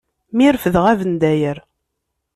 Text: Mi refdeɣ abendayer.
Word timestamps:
Mi 0.35 0.47
refdeɣ 0.53 0.85
abendayer. 0.91 1.57